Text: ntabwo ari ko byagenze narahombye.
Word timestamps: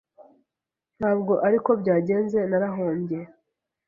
ntabwo 0.99 1.33
ari 1.47 1.57
ko 1.65 1.71
byagenze 1.81 2.37
narahombye. 2.49 3.19